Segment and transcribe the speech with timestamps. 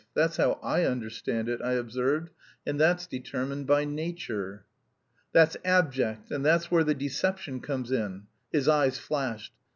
[0.15, 2.31] That's how I understand it," I observed,
[2.65, 4.65] "and that's determined by nature."
[5.31, 9.53] "That's abject; and that's where the deception comes in." His eyes flashed.